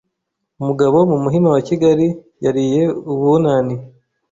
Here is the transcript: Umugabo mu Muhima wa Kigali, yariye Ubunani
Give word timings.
Umugabo 0.59 0.97
mu 1.09 1.17
Muhima 1.23 1.47
wa 1.55 1.61
Kigali, 1.67 2.07
yariye 2.43 2.81
Ubunani 3.11 3.75